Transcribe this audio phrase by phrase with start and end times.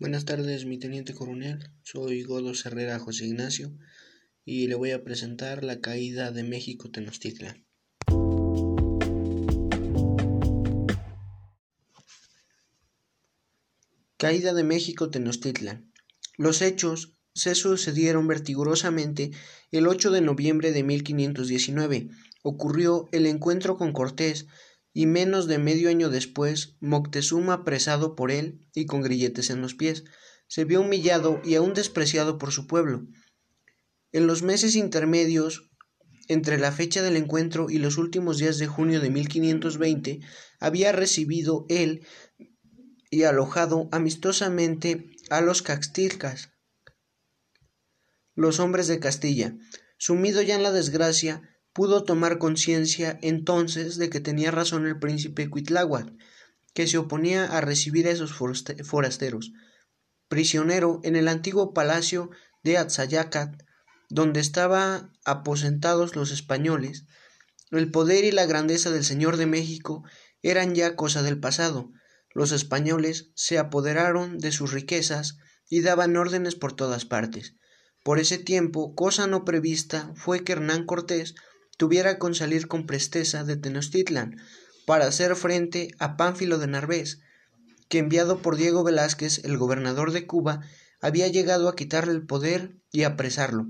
[0.00, 1.72] Buenas tardes, mi teniente coronel.
[1.82, 3.76] Soy Godo Herrera José Ignacio
[4.44, 7.66] y le voy a presentar la caída de México Tenochtitlan.
[14.16, 15.92] Caída de México Tenochtitlan.
[16.36, 19.32] Los hechos se sucedieron vertigurosamente
[19.72, 22.08] el 8 de noviembre de 1519.
[22.44, 24.46] Ocurrió el encuentro con Cortés
[24.98, 29.76] y menos de medio año después Moctezuma apresado por él y con grilletes en los
[29.76, 30.02] pies,
[30.48, 33.06] se vio humillado y aún despreciado por su pueblo.
[34.10, 35.70] En los meses intermedios
[36.26, 40.18] entre la fecha del encuentro y los últimos días de junio de 1520
[40.58, 42.04] había recibido él
[43.08, 46.50] y alojado amistosamente a los caxtilcas,
[48.34, 49.54] los hombres de Castilla.
[49.96, 55.48] Sumido ya en la desgracia, pudo tomar conciencia entonces de que tenía razón el príncipe
[55.48, 56.12] Cuitláhuac,
[56.74, 59.52] que se oponía a recibir a esos forasteros.
[60.26, 62.30] Prisionero en el antiguo palacio
[62.64, 63.62] de Atzayacat,
[64.08, 67.04] donde estaban aposentados los españoles,
[67.70, 70.02] el poder y la grandeza del señor de México
[70.42, 71.92] eran ya cosa del pasado.
[72.34, 75.38] Los españoles se apoderaron de sus riquezas
[75.68, 77.54] y daban órdenes por todas partes.
[78.02, 81.36] Por ese tiempo, cosa no prevista fue que Hernán Cortés
[81.78, 84.36] tuviera con salir con presteza de Tenochtitlan
[84.84, 87.20] para hacer frente a Pánfilo de Narvés,
[87.88, 90.60] que enviado por Diego Velázquez, el gobernador de Cuba,
[91.00, 93.66] había llegado a quitarle el poder y apresarlo.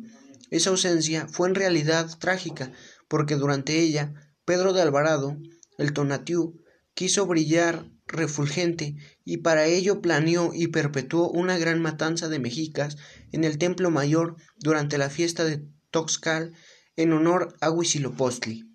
[0.50, 2.72] Esa ausencia fue en realidad trágica,
[3.06, 4.14] porque durante ella
[4.44, 5.36] Pedro de Alvarado,
[5.76, 6.56] el Tonatiuh,
[6.94, 12.96] quiso brillar refulgente y para ello planeó y perpetuó una gran matanza de mexicas
[13.32, 16.54] en el templo mayor durante la fiesta de Toxcal
[16.98, 18.68] en honor a Huitzilopochtli.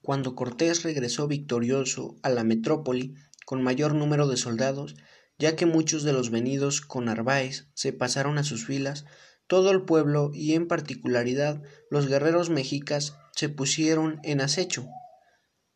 [0.00, 4.96] Cuando Cortés regresó victorioso a la metrópoli con mayor número de soldados,
[5.38, 9.04] ya que muchos de los venidos con Narváez se pasaron a sus filas,
[9.46, 14.88] todo el pueblo y en particularidad los guerreros mexicas se pusieron en acecho.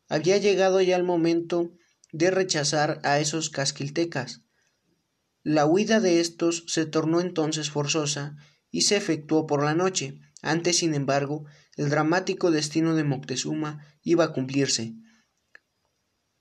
[0.09, 1.71] Había llegado ya el momento
[2.13, 4.41] de rechazar a esos casquiltecas.
[5.43, 8.37] La huida de estos se tornó entonces forzosa
[8.71, 11.45] y se efectuó por la noche, antes, sin embargo,
[11.75, 14.95] el dramático destino de Moctezuma iba a cumplirse.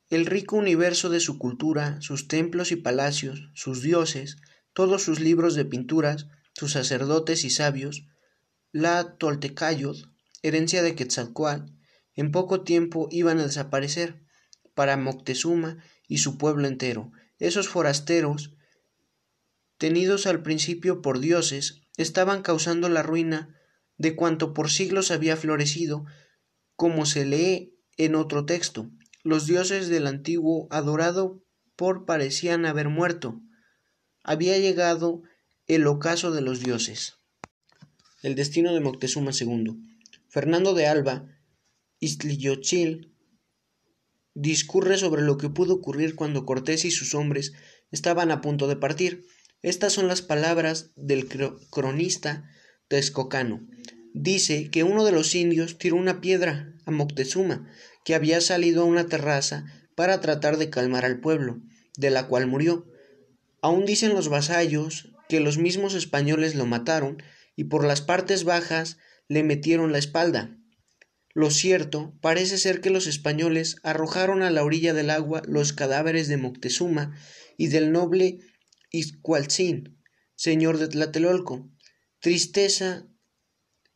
[0.08, 4.36] El rico universo de su cultura, sus templos y palacios, sus dioses,
[4.74, 8.06] todos sus libros de pinturas, sus sacerdotes y sabios,
[8.70, 9.96] la Toltecayot,
[10.42, 11.72] herencia de Quetzalcoatl,
[12.14, 14.22] en poco tiempo iban a desaparecer
[14.74, 17.10] para Moctezuma y su pueblo entero.
[17.38, 18.54] Esos forasteros,
[19.78, 23.54] tenidos al principio por dioses, estaban causando la ruina
[23.96, 26.04] de cuanto por siglos había florecido,
[26.76, 28.90] como se lee en otro texto.
[29.22, 31.42] Los dioses del antiguo adorado
[31.76, 33.40] por parecían haber muerto.
[34.22, 35.22] Había llegado
[35.66, 37.14] el ocaso de los dioses.
[38.22, 39.76] El destino de Moctezuma II.
[40.28, 41.26] Fernando de Alba,
[42.00, 43.14] Istliyochil,
[44.34, 47.52] discurre sobre lo que pudo ocurrir cuando Cortés y sus hombres
[47.90, 49.26] estaban a punto de partir.
[49.62, 51.28] Estas son las palabras del
[51.70, 52.50] cronista
[52.88, 53.66] Texcocano.
[54.16, 57.68] Dice que uno de los indios tiró una piedra a Moctezuma,
[58.04, 59.64] que había salido a una terraza
[59.96, 61.60] para tratar de calmar al pueblo,
[61.96, 62.86] de la cual murió.
[63.60, 67.24] Aún dicen los vasallos que los mismos españoles lo mataron
[67.56, 70.56] y por las partes bajas le metieron la espalda.
[71.32, 76.28] Lo cierto parece ser que los españoles arrojaron a la orilla del agua los cadáveres
[76.28, 77.16] de Moctezuma
[77.56, 78.38] y del noble
[78.90, 79.98] Izcualtzin,
[80.36, 81.68] señor de Tlatelolco.
[82.20, 83.08] Tristeza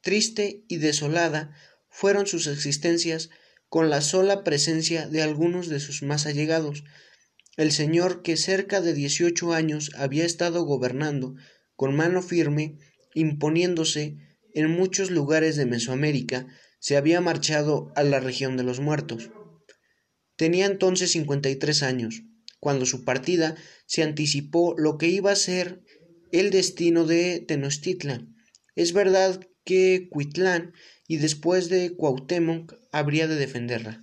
[0.09, 1.55] triste y desolada
[1.91, 3.29] fueron sus existencias
[3.69, 6.83] con la sola presencia de algunos de sus más allegados.
[7.59, 11.35] El señor que cerca de dieciocho años había estado gobernando
[11.77, 12.79] con mano firme,
[13.13, 14.17] imponiéndose
[14.55, 16.47] en muchos lugares de Mesoamérica,
[16.81, 19.31] se había marchado a la región de los muertos.
[20.37, 22.23] Tenía entonces cincuenta y tres años,
[22.61, 25.83] cuando su partida se anticipó lo que iba a ser
[26.33, 28.35] el destino de Tenochtitlan.
[28.75, 30.73] Es verdad que Cuitlán
[31.07, 34.03] y después de Cuauhtémoc habría de defenderla.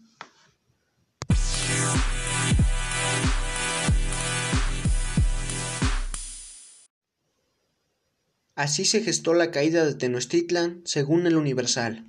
[8.53, 12.05] Así se gestó la caída de Tenochtitlan según el Universal.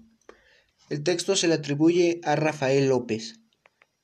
[0.91, 3.41] El texto se le atribuye a Rafael López.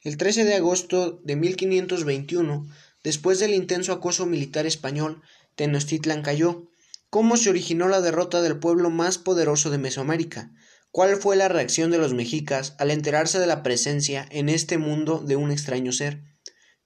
[0.01, 2.67] El 13 de agosto de 1521,
[3.05, 5.21] después del intenso acoso militar español,
[5.57, 6.72] Tenochtitlan cayó,
[7.13, 10.51] ¿Cómo se originó la derrota del pueblo más poderoso de Mesoamérica?
[10.91, 15.19] ¿Cuál fue la reacción de los mexicas al enterarse de la presencia en este mundo
[15.19, 16.23] de un extraño ser?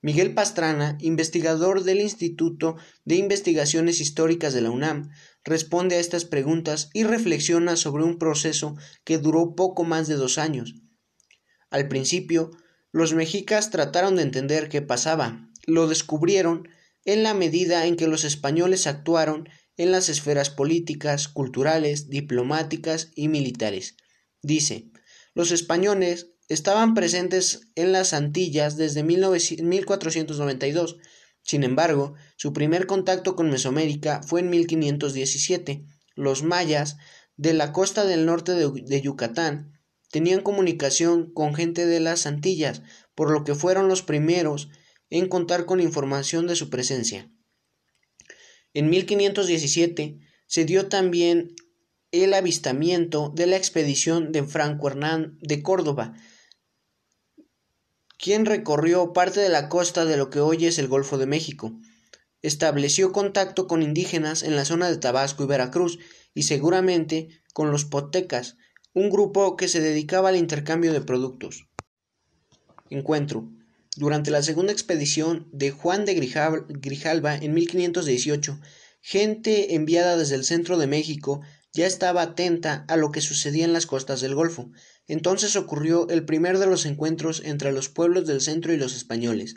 [0.03, 2.75] Miguel Pastrana, investigador del Instituto
[3.05, 5.11] de Investigaciones Históricas de la UNAM,
[5.45, 8.75] responde a estas preguntas y reflexiona sobre un proceso
[9.05, 10.75] que duró poco más de dos años.
[11.71, 12.51] Al principio,
[12.91, 16.69] los mexicas trataron de entender qué pasaba, lo descubrieron
[17.05, 23.29] en la medida en que los españoles actuaron en las esferas políticas, culturales, diplomáticas y
[23.29, 23.97] militares.
[24.43, 24.91] Dice,
[25.35, 30.97] los españoles estaban presentes en las Antillas desde 1492.
[31.43, 35.85] Sin embargo, su primer contacto con Mesoamérica fue en 1517.
[36.15, 36.97] Los mayas
[37.37, 39.79] de la costa del norte de, Yucatán
[40.11, 42.83] tenían comunicación con gente de las Antillas,
[43.15, 44.71] por lo que fueron los primeros
[45.11, 47.31] en contar con información de su presencia.
[48.77, 51.57] En 1517 se dio también
[52.13, 56.13] el avistamiento de la expedición de Franco Hernán de Córdoba,
[58.19, 61.73] quien recorrió parte de la costa de lo que hoy es el Golfo de México.
[62.43, 65.99] Estableció contacto con indígenas en la zona de Tabasco y Veracruz
[66.35, 68.59] y seguramente con los potecas,
[68.93, 71.67] un grupo que se dedicaba al intercambio de productos.
[72.91, 73.56] Encuentro.
[73.97, 78.61] Durante la segunda expedición de Juan de Grijalva en 1518,
[79.01, 81.41] gente enviada desde el centro de México
[81.73, 84.71] ya estaba atenta a lo que sucedía en las costas del Golfo.
[85.09, 89.55] Entonces ocurrió el primer de los encuentros entre los pueblos del centro y los españoles.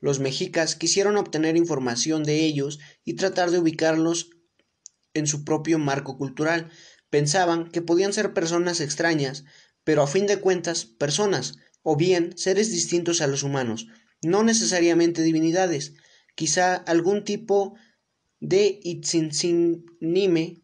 [0.00, 4.30] Los mexicas quisieron obtener información de ellos y tratar de ubicarlos
[5.12, 6.72] en su propio marco cultural.
[7.08, 9.44] Pensaban que podían ser personas extrañas,
[9.84, 13.86] pero a fin de cuentas personas, o bien seres distintos a los humanos,
[14.22, 15.94] no necesariamente divinidades,
[16.34, 17.76] quizá algún tipo
[18.40, 20.62] de Itzinsinime,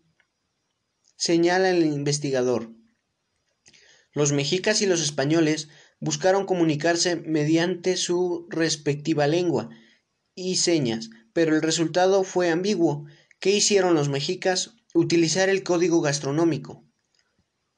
[1.17, 2.73] señala el investigador.
[4.13, 5.69] Los mexicas y los españoles
[6.01, 9.69] buscaron comunicarse mediante su respectiva lengua
[10.35, 13.05] y señas, pero el resultado fue ambiguo.
[13.39, 14.75] ¿Qué hicieron los mexicas?
[14.95, 16.90] Utilizar el código gastronómico.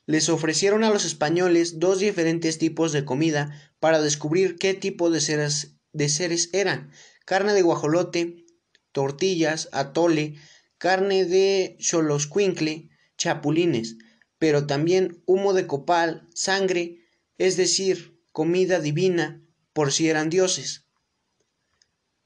[0.06, 5.20] Les ofrecieron a los españoles dos diferentes tipos de comida para descubrir qué tipo de
[5.20, 6.90] seres, eran.
[7.24, 8.44] Carne de guajolote,
[8.90, 10.34] tortillas, atole,
[10.78, 13.96] carne de choloscuincle, chapulines,
[14.38, 17.06] pero también humo de copal, sangre,
[17.38, 19.40] es decir, comida divina,
[19.72, 20.86] por si eran dioses.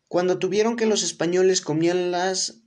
[0.08, 2.62] Cuando tuvieron que los españoles comían las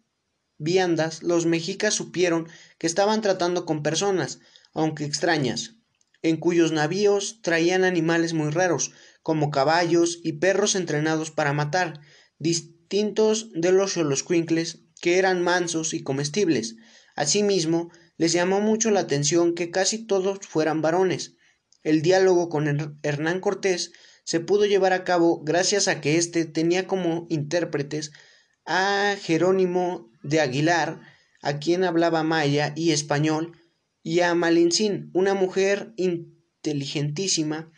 [0.60, 2.48] viandas, los mexicas supieron
[2.78, 4.40] que estaban tratando con personas,
[4.74, 5.76] aunque extrañas,
[6.22, 8.92] en cuyos navíos traían animales muy raros,
[9.24, 12.02] como caballos y perros entrenados para matar,
[12.38, 16.76] distintos de los xoloscuincles, que eran mansos y comestibles.
[17.16, 21.36] Asimismo, les llamó mucho la atención que casi todos fueran varones.
[21.84, 23.94] El diálogo con Hernán Cortés
[24.26, 28.12] se pudo llevar a cabo gracias a que éste tenía como intérpretes
[28.66, 31.00] a Jerónimo de Aguilar,
[31.42, 33.58] a quien hablaba maya y español,
[34.04, 37.72] y a Malincín, una mujer inteligentísima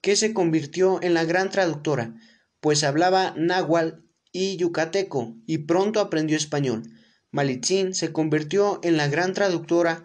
[0.00, 2.14] que se convirtió en la gran traductora,
[2.60, 4.00] pues hablaba náhuatl
[4.32, 6.82] y yucateco y pronto aprendió español.
[7.30, 10.04] Malitzin se convirtió en la gran traductora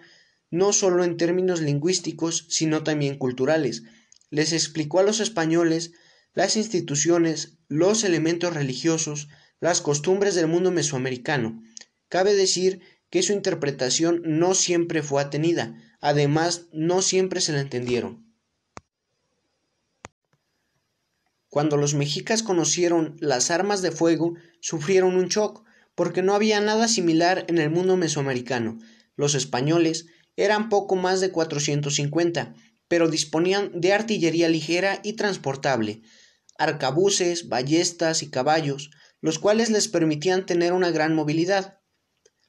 [0.49, 3.83] no solo en términos lingüísticos, sino también culturales.
[4.29, 5.93] Les explicó a los españoles
[6.33, 9.29] las instituciones, los elementos religiosos,
[9.59, 11.61] las costumbres del mundo mesoamericano.
[12.09, 12.81] Cabe decir
[13.11, 18.25] que su interpretación no siempre fue atenida, además no siempre se la entendieron.
[21.49, 25.65] Cuando los mexicas conocieron las armas de fuego, sufrieron un shock,
[25.95, 28.79] porque no había nada similar en el mundo mesoamericano.
[29.17, 30.05] Los españoles
[30.37, 32.55] eran poco más de 450,
[32.87, 36.01] pero disponían de artillería ligera y transportable,
[36.57, 38.89] arcabuces, ballestas y caballos,
[39.19, 41.80] los cuales les permitían tener una gran movilidad.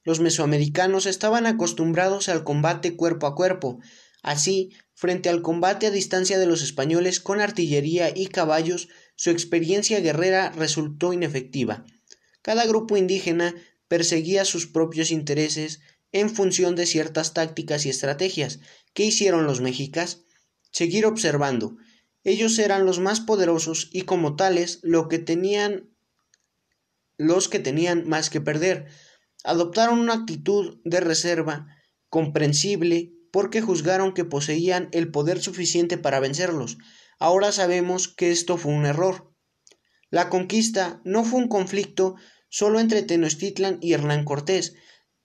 [0.04, 3.80] Los mesoamericanos estaban acostumbrados al combate cuerpo a cuerpo.
[4.22, 10.00] Así, frente al combate a distancia de los españoles con artillería y caballos, su experiencia
[10.00, 11.84] guerrera resultó inefectiva.
[12.42, 13.54] Cada grupo indígena
[13.88, 15.80] perseguía sus propios intereses
[16.10, 18.60] en función de ciertas tácticas y estrategias.
[18.94, 20.22] ¿Qué hicieron los mexicas?
[20.70, 21.76] Seguir observando.
[22.24, 25.90] Ellos eran los más poderosos y como tales lo que tenían
[27.18, 28.88] los que tenían más que perder
[29.44, 31.66] adoptaron una actitud de reserva
[32.08, 36.78] comprensible porque juzgaron que poseían el poder suficiente para vencerlos.
[37.18, 39.32] Ahora sabemos que esto fue un error.
[40.10, 42.16] La conquista no fue un conflicto
[42.50, 44.74] solo entre Tenochtitlan y Hernán Cortés,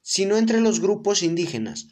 [0.01, 1.88] sino entre los grupos indígenas.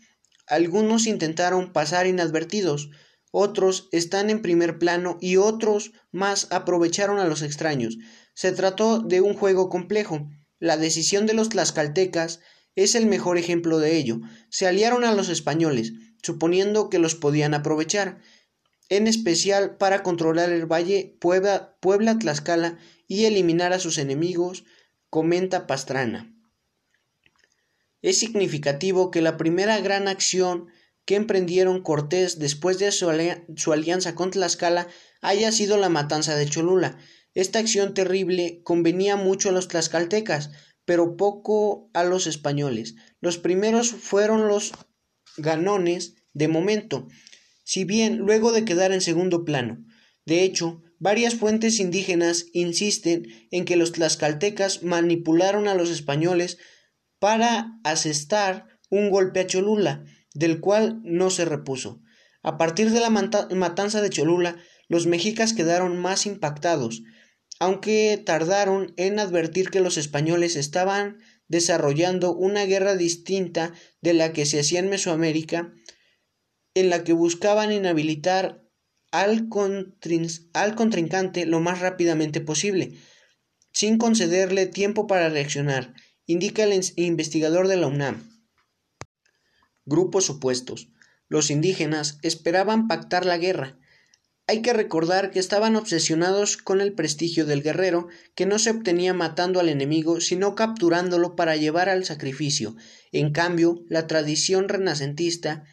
[0.48, 2.90] Algunos intentaron pasar inadvertidos,
[3.32, 7.98] otros están en primer plano y otros más aprovecharon a los extraños.
[8.34, 10.30] Se trató de un juego complejo.
[10.66, 12.40] La decisión de los tlaxcaltecas
[12.74, 14.22] es el mejor ejemplo de ello.
[14.50, 15.94] Se aliaron a los españoles,
[16.24, 18.20] suponiendo que los podían aprovechar,
[18.90, 24.64] en especial para controlar el valle Puebla, Puebla Tlaxcala y eliminar a sus enemigos,
[25.12, 26.36] comenta Pastrana.
[28.02, 30.70] Es significativo que la primera gran acción
[31.06, 34.88] que emprendieron Cortés después de su, alianza con Tlaxcala
[35.22, 36.98] haya sido la matanza de Cholula.
[37.36, 40.52] Esta acción terrible convenía mucho a los tlaxcaltecas,
[40.86, 42.96] pero poco a los españoles.
[43.20, 44.72] Los primeros fueron los
[45.38, 47.08] ganones de momento,
[47.64, 49.86] si bien luego de quedar en segundo plano.
[50.26, 56.58] De hecho, varias fuentes indígenas insisten en que los tlaxcaltecas manipularon a los españoles
[57.20, 62.02] para asestar un golpe a Cholula, del cual no se repuso.
[62.44, 67.02] A partir de la matanza de Cholula, los mexicas quedaron más impactados,
[67.60, 74.46] aunque tardaron en advertir que los españoles estaban desarrollando una guerra distinta de la que
[74.46, 75.74] se hacía en Mesoamérica,
[76.74, 78.64] en la que buscaban inhabilitar
[79.12, 79.48] al,
[80.54, 82.98] al contrincante lo más rápidamente posible,
[83.72, 85.94] sin concederle tiempo para reaccionar,
[86.26, 88.30] indica el investigador de la UNAM.
[89.86, 90.90] Grupos opuestos.
[91.28, 93.80] Los indígenas esperaban pactar la guerra.
[94.48, 99.14] Hay que recordar que estaban obsesionados con el prestigio del guerrero, que no se obtenía
[99.14, 102.76] matando al enemigo, sino capturándolo para llevar al sacrificio.
[103.12, 105.64] En cambio, la tradición renacentista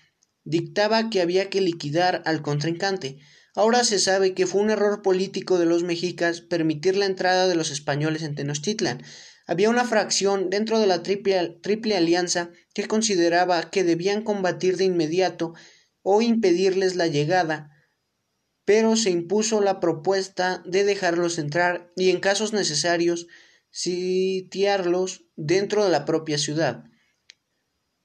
[0.45, 3.19] dictaba que había que liquidar al contrincante.
[3.55, 7.55] Ahora se sabe que fue un error político de los mexicas permitir la entrada de
[7.55, 9.03] los españoles en Tenochtitlan,
[9.47, 14.85] había una fracción dentro de la triple, triple alianza que consideraba que debían combatir de
[14.85, 15.55] inmediato
[16.03, 17.72] o impedirles la llegada,
[18.65, 23.27] pero se impuso la propuesta de dejarlos entrar y en casos necesarios
[23.71, 26.85] sitiarlos dentro de la propia ciudad.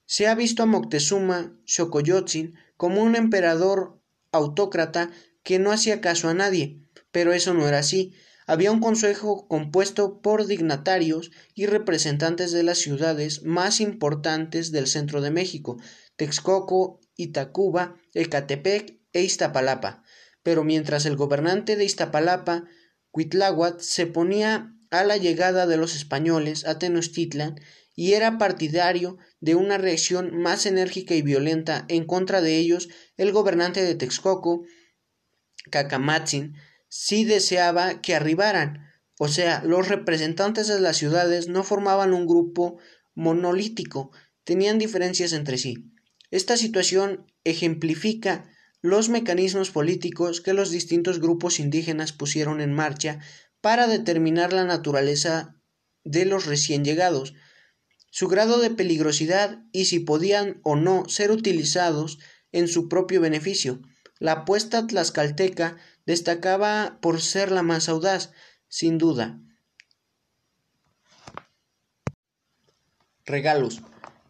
[0.06, 5.12] Se ha visto a Moctezuma Xocoyotzin como un emperador autócrata
[5.44, 8.14] que no hacía caso a nadie, pero eso no era así.
[8.46, 15.20] Había un consejo compuesto por dignatarios y representantes de las ciudades más importantes del centro
[15.20, 15.78] de México,
[16.16, 20.04] Texcoco, Itacuba, Ecatepec e Iztapalapa.
[20.48, 22.63] Pero mientras el gobernante de Iztapalapa,
[23.12, 27.60] Cuitláhuac, se ponía a la llegada de los españoles a Tenochtitlan
[27.98, 32.88] y era partidario de una reacción más enérgica y violenta en contra de ellos,
[33.18, 34.63] el gobernante de Texcoco,
[35.70, 36.56] Cacamatzin,
[36.88, 38.88] sí deseaba que arribaran,
[39.20, 42.80] o sea, los representantes de las ciudades no formaban un grupo
[43.16, 44.12] monolítico,
[44.46, 45.92] tenían diferencias entre sí.
[46.32, 48.50] Esta situación ejemplifica
[48.89, 53.20] los mecanismos políticos que los distintos grupos indígenas pusieron en marcha
[53.62, 55.56] para determinar la naturaleza
[56.03, 57.34] de los recién llegados,
[58.12, 62.20] su grado de peligrosidad y si podían o no ser utilizados
[62.51, 63.82] en su propio beneficio.
[64.20, 68.32] La apuesta tlaxcalteca destacaba por ser la más audaz,
[68.67, 69.39] sin duda.
[73.25, 73.82] Regalos.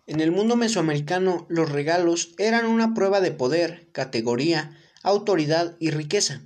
[0.07, 6.43] En el mundo mesoamericano los regalos eran una prueba de poder, categoría, autoridad y riqueza.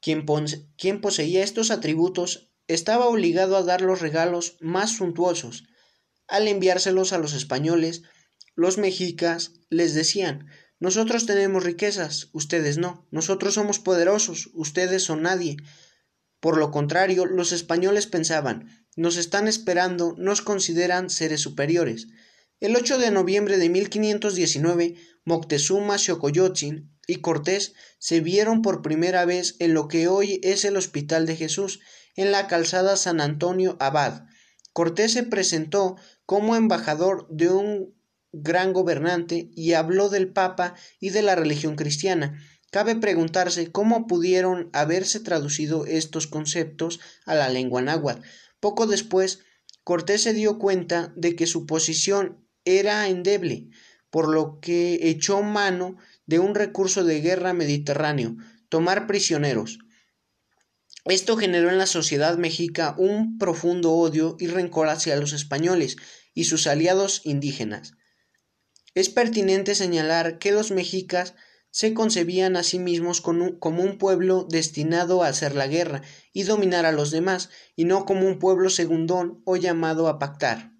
[0.00, 5.64] Quien, poseía estos atributos estaba obligado a dar los regalos más suntuosos.
[6.26, 8.02] Al enviárselos a los españoles,
[8.54, 10.48] los mexicas les decían
[10.80, 13.06] nosotros tenemos riquezas, ustedes no.
[13.12, 15.58] Nosotros somos poderosos, ustedes son nadie.
[16.40, 22.08] Por lo contrario, los españoles pensaban, nos están esperando, nos consideran seres superiores.
[22.62, 29.56] El 8 de noviembre de 1519, Moctezuma Xocoyotzin y Cortés se vieron por primera vez
[29.58, 31.80] en lo que hoy es el Hospital de Jesús,
[32.14, 34.26] en la calzada San Antonio Abad.
[34.72, 37.96] Cortés se presentó como embajador de un
[38.30, 42.40] gran gobernante y habló del Papa y de la religión cristiana.
[42.70, 48.22] Cabe preguntarse cómo pudieron haberse traducido estos conceptos a la lengua náhuatl.
[48.60, 49.40] Poco después,
[49.82, 53.68] Cortés se dio cuenta de que su posición era endeble,
[54.10, 58.36] por lo que echó mano de un recurso de guerra mediterráneo,
[58.68, 59.78] tomar prisioneros.
[61.04, 65.96] Esto generó en la sociedad mexica un profundo odio y rencor hacia los españoles
[66.34, 67.94] y sus aliados indígenas.
[68.94, 71.34] Es pertinente señalar que los mexicas
[71.70, 76.02] se concebían a sí mismos como un pueblo destinado a hacer la guerra
[76.32, 80.71] y dominar a los demás, y no como un pueblo segundón o llamado a pactar.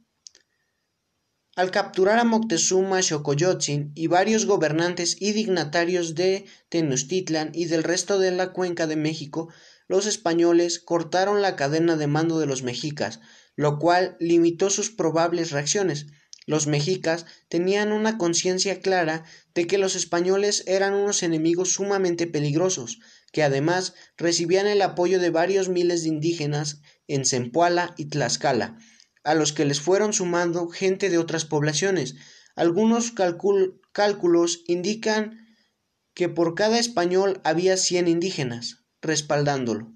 [1.55, 8.19] Al capturar a Moctezuma Xocoyotzin y varios gobernantes y dignatarios de Tenochtitlan y del resto
[8.19, 9.51] de la cuenca de México,
[9.87, 13.21] los españoles cortaron la cadena de mando de los mexicas,
[13.55, 16.07] lo cual limitó sus probables reacciones.
[16.47, 22.99] Los mexicas tenían una conciencia clara de que los españoles eran unos enemigos sumamente peligrosos,
[23.31, 28.79] que además recibían el apoyo de varios miles de indígenas en Zempoala y Tlaxcala,
[29.25, 32.17] a los que les fueron sumando gente de otras poblaciones.
[32.57, 33.13] Algunos
[33.93, 35.47] cálculos indican
[36.15, 39.93] que por cada español había cien indígenas, respaldándolo.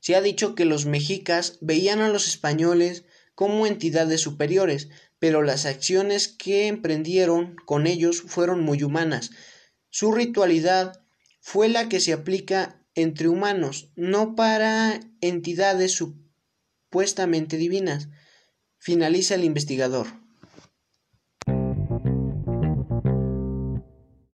[0.00, 4.88] Se ha dicho que los mexicas veían a los españoles como entidades superiores,
[5.18, 9.30] pero las acciones que emprendieron con ellos fueron muy humanas.
[9.90, 11.04] Su ritualidad
[11.40, 15.92] fue la que se aplica entre humanos, no para entidades
[16.88, 18.08] supuestamente divinas,
[18.78, 20.06] finaliza el investigador.